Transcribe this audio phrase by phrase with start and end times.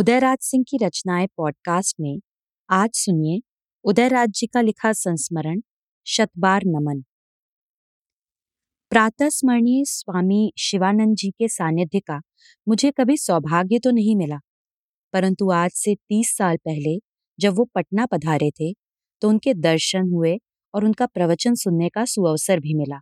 [0.00, 2.20] उदयराज सिंह की रचनाएँ पॉडकास्ट में
[2.68, 3.40] आज सुनिए
[3.84, 5.60] उदयराज जी का लिखा संस्मरण,
[6.06, 7.02] शतबार नमन।
[8.92, 12.18] प्रातः स्मरणीय स्वामी शिवानंद जी के सानिध्य का
[12.66, 14.38] मुझे कभी सौभाग्य तो नहीं मिला,
[15.14, 16.96] परंतु आज से तीस साल पहले
[17.38, 18.72] जब वो पटना पधारे थे
[19.22, 20.36] तो उनके दर्शन हुए
[20.74, 23.00] और उनका प्रवचन सुनने का सुअवसर भी मिला।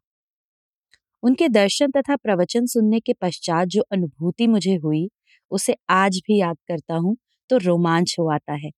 [1.22, 5.08] उनके दर्शन तथा प्रवचन सुनने के पश्चात जो अनुभूति मुझे हुई
[5.50, 7.16] उसे आज भी याद करता हूँ
[7.50, 8.70] तो रोमांच हो आता है।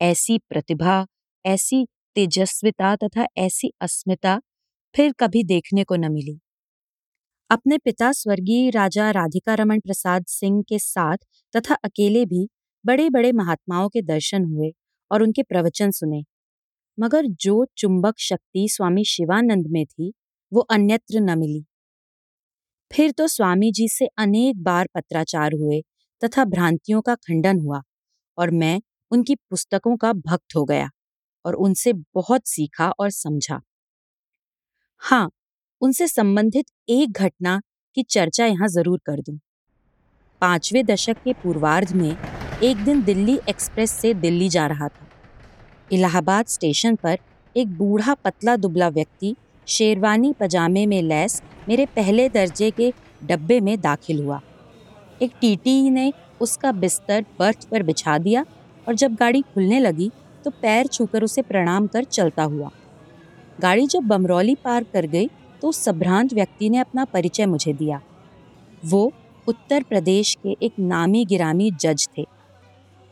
[0.00, 1.06] ऐसी प्रतिभा,
[1.44, 1.84] ऐसी
[2.16, 4.40] तेजस्विता तथा ऐसी अस्मिता
[4.94, 6.38] फिर कभी देखने को न मिली।
[7.50, 11.16] अपने पिता स्वर्गीय राजा राधिका रमन प्रसाद सिंह के साथ
[11.54, 12.48] तथा अकेले भी
[12.84, 14.72] बड़े बड़े महात्माओं के दर्शन हुए
[15.10, 16.22] और उनके प्रवचन सुने।
[16.98, 20.12] मगर जो चुंबक शक्ति स्वामी शिवानंद में थी,
[20.52, 21.64] वो अन्यत्र न मिली।
[22.90, 25.80] फिर तो स्वामी जी से अनेक बार पत्राचार हुए
[26.22, 27.82] तथा भ्रांतियों का खंडन हुआ
[28.38, 30.90] और मैं उनकी पुस्तकों का भक्त हो गया
[31.44, 33.60] और उनसे बहुत सीखा और समझा
[35.02, 35.28] हाँ
[35.82, 37.60] उनसे संबंधित एक घटना
[37.96, 39.38] की चर्चा यहाँ ज़रूर कर दूँ।
[40.42, 42.10] पाँचवें दशक के पूर्वार्ध में
[42.62, 45.06] एक दिन दिल्ली एक्सप्रेस से दिल्ली जा रहा था
[45.92, 47.18] इलाहाबाद स्टेशन पर
[47.56, 49.34] एक बूढ़ा पतला दुबला व्यक्ति
[49.66, 54.40] शेरवानी पजामे में लैस मेरे पहले दर्जे के डब्बे में दाखिल हुआ।
[55.22, 58.44] एक टीटी ने उसका बिस्तर बर्थ पर बिछा दिया
[58.86, 60.10] और जब गाड़ी खुलने लगी
[60.44, 62.70] तो पैर छूकर उसे प्रणाम कर चलता हुआ।
[63.58, 65.28] गाड़ी जब बमरौली पार कर गई
[65.62, 68.00] तो उस संभ्रांत व्यक्ति ने अपना परिचय मुझे दिया।
[68.84, 69.12] वो
[69.46, 72.24] उत्तर प्रदेश के एक नामी गिरामी जज थे।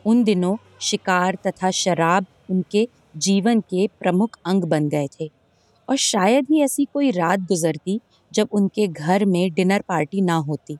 [0.05, 2.87] उन दिनों शिकार तथा शराब उनके
[3.17, 5.29] जीवन के प्रमुख अंग बन गए थे।
[5.89, 8.01] और शायद ही ऐसी कोई रात गुजरती
[8.33, 10.77] जब उनके घर में डिनर पार्टी ना होती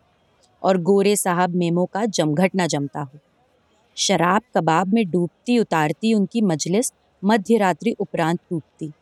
[0.63, 3.19] और गोरे साहब मेमो का जमघट ना जमता हो।
[3.95, 8.93] शराब कबाब में डूबती उतारती उनकी मजलिस मध्य रात्रि उपरांत टूटती।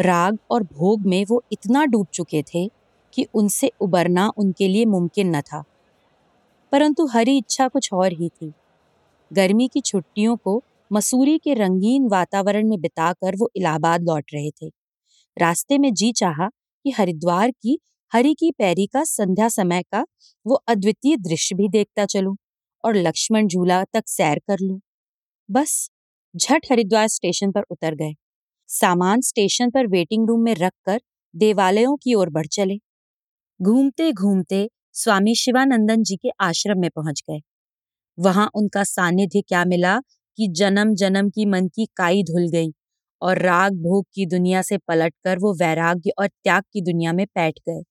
[0.00, 2.70] राग और भोग में वो इतना डूब चुके थे
[3.14, 5.64] कि उनसे उबरना उनके लिए मुमकिन न था।
[6.72, 8.52] परंतु हरी इच्छा कुछ और ही थी।
[9.32, 14.79] गर्मी की छुट्टियों को मसूरी के रंगीन वातावरण में बिताकर वो इलाहाबाद लौट रहे थे।
[15.36, 16.48] रास्ते में जी चाहा
[16.84, 17.78] कि हरिद्वार की
[18.12, 20.04] हरि की पैरी का संध्या समय का
[20.46, 22.36] वो अद्वितीय दृश्य भी देखता चलूँ
[22.84, 24.80] और लक्ष्मण झूला तक सैर कर लूँ।
[25.48, 25.90] बस,
[26.34, 28.14] झट हरिद्वार स्टेशन पर उतर गए।
[28.68, 31.00] सामान स्टेशन पर वेटिंग रूम में रखकर
[31.34, 32.78] देवालयों की ओर बढ़ चले।
[33.60, 37.40] घूमते घूमते स्वामी शिवानंदन जी के आश्रम में पहुँच गए।
[38.18, 39.98] वहाँ उनका सानिध्य क्या मिला
[40.38, 42.70] कि जन्म जन्म की मन की काई धुल गई।
[43.22, 47.58] और राग भोग की दुनिया से पलटकर वो वैराग्य और त्याग की दुनिया में बैठ
[47.68, 47.82] गए।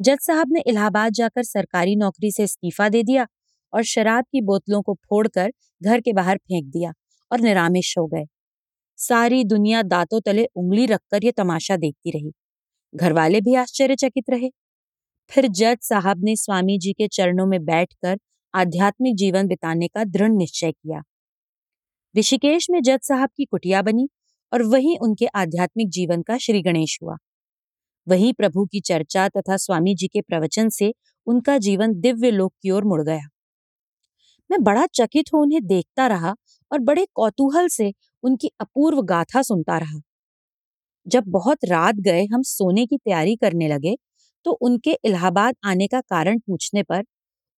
[0.00, 3.26] जज साहब ने इलाहाबाद जाकर सरकारी नौकरी से इस्तीफा दे दिया
[3.72, 5.52] और शराब की बोतलों को फोड़कर
[5.82, 6.92] घर के बाहर फेंक दिया
[7.32, 8.24] और निरामिश हो गए।
[8.96, 12.32] सारी दुनिया दांतों तले उंगली रखकर ये तमाशा देखती रही।
[12.94, 14.50] घर वाले भी आश्चर्यचकित रहे।
[15.30, 18.18] फिर जज साहब ने स्वामी जी के चरणों में बैठकर
[18.54, 21.02] आध्यात्मिक जीवन बिताने का दृढ़ निश्चय किया।
[22.18, 24.08] ऋषिकेश में जज साहब की कुटिया बनी।
[24.52, 27.16] और वही उनके आध्यात्मिक जीवन का श्री गणेश हुआ।
[28.06, 30.92] वहीं प्रभु की चर्चा तथा स्वामी जी के प्रवचन से
[31.26, 33.28] उनका जीवन दिव्य लोक की ओर मुड़ गया।
[34.50, 36.34] मैं बड़ा चकित हो उन्हें देखता रहा
[36.70, 40.00] और बड़े कौतूहल से उनकी अपूर्व गाथा सुनता रहा।
[41.06, 43.96] जब बहुत रात गए हम सोने की तैयारी करने लगे
[44.46, 47.04] तो उनके इलाहाबाद आने का कारण पूछने पर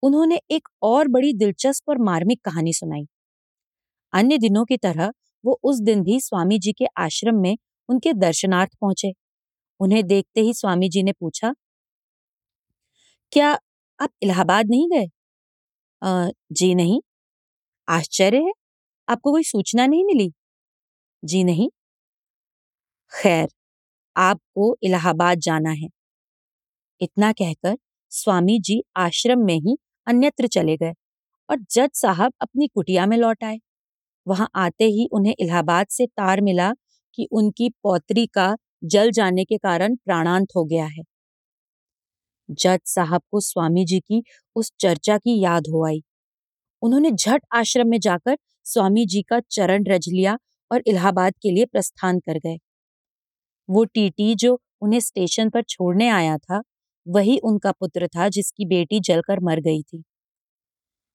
[0.02, 3.06] उन्होंने एक और बड़ी दिलचस्प और मार्मिक कहानी सुनाई।
[4.12, 5.12] अन्य दिनों की तरह
[5.44, 7.56] वो उस दिन भी स्वामी जी के आश्रम में
[7.88, 9.12] उनके दर्शनार्थ पहुँचे।
[9.80, 11.54] उन्हें देखते ही स्वामी जी ने पूछा,
[13.32, 13.50] क्या
[14.00, 15.08] आप इलाहाबाद नहीं गए?
[16.52, 17.00] जी नहीं।
[17.88, 18.52] आश्चर्य है?
[19.08, 20.32] आपको कोई सूचना नहीं मिली?
[21.22, 21.68] जी नहीं।
[23.12, 23.48] खैर,
[24.16, 25.88] आपको इलाहाबाद जाना है।
[27.00, 27.76] इतना कहकर
[28.12, 30.92] स्वामी जी आश्रम में ही अन्यत्र चले गए
[31.48, 33.58] और जज साहब अपनी कुटिया में लौट आए।
[34.26, 36.72] वहाँ आते ही उन्हें इलाहाबाद से तार मिला
[37.14, 38.54] कि उनकी पौत्री का
[38.84, 41.02] जल जाने के कारण प्राणांत हो गया है।
[42.48, 44.22] जज साहब को स्वामी जी की
[44.56, 46.02] उस चर्चा की याद हो आई।
[46.82, 48.36] उन्होंने झट आश्रम में जाकर
[48.66, 50.38] स्वामी जी का चरण रज लिया
[50.70, 52.58] और इलाहाबाद के लिए प्रस्थान कर गए।
[53.68, 56.62] वो टीटी जो उन्हें स्टेशन पर छोड़ने आया था,
[57.06, 60.02] वही उनका पुत्र था जिसकी बेटी जलकर मर गई थी।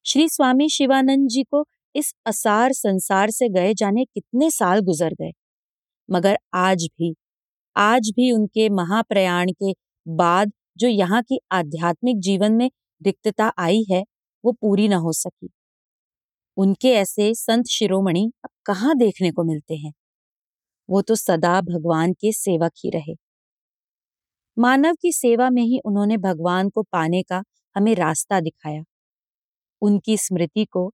[0.06, 1.64] श्री स्वामी शिवानंद जी को
[1.98, 5.32] इस असार संसार से गए जाने कितने साल गुजर गए।
[6.12, 7.16] मगर आज भी
[7.76, 9.74] आज भी उनके महाप्रयाण के
[10.08, 12.72] बाद जो यहाँ की आध्यात्मिक जीवन में
[13.04, 14.04] रिक्तता आई है,
[14.46, 15.50] वो पूरी न हो सकी।
[16.58, 19.94] उनके ऐसे संत शिरोमणि अब कहाँ देखने को मिलते हैं?
[20.90, 23.16] वो तो सदा भगवान के सेवक ही रहे।
[24.58, 27.44] मानव की सेवा में ही उन्होंने भगवान को पाने का
[27.76, 28.84] हमें रास्ता दिखाया।
[29.82, 30.94] उनकी स्मृति को